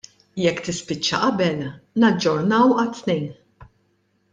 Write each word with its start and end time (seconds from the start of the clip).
Jekk 0.43 0.63
tispiċċa 0.67 1.19
qabel, 1.25 1.61
naġġornaw 2.05 2.77
għat-Tnejn. 2.85 3.33